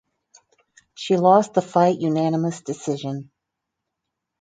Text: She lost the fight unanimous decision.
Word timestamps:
She 0.95 1.15
lost 1.15 1.53
the 1.53 1.61
fight 1.61 1.99
unanimous 1.99 2.61
decision. 2.61 3.29